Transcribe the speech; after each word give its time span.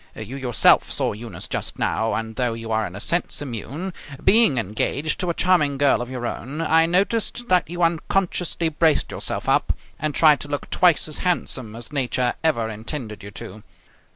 You 0.15 0.35
yourself 0.35 0.91
saw 0.91 1.13
Eunice 1.13 1.47
just 1.47 1.77
now: 1.77 2.15
and, 2.15 2.35
though 2.35 2.53
you 2.55 2.71
are 2.71 2.87
in 2.87 2.95
a 2.95 2.99
sense 2.99 3.39
immune, 3.39 3.93
being 4.23 4.57
engaged 4.57 5.19
to 5.19 5.29
a 5.29 5.35
charming 5.35 5.77
girl 5.77 6.01
of 6.01 6.09
your 6.09 6.25
own, 6.25 6.59
I 6.59 6.87
noticed 6.87 7.49
that 7.49 7.69
you 7.69 7.83
unconsciously 7.83 8.69
braced 8.69 9.11
yourself 9.11 9.47
up 9.47 9.73
and 9.99 10.15
tried 10.15 10.39
to 10.39 10.47
look 10.47 10.71
twice 10.71 11.07
as 11.07 11.19
handsome 11.19 11.75
as 11.75 11.93
nature 11.93 12.33
ever 12.43 12.67
intended 12.67 13.21
you 13.21 13.29
to. 13.29 13.61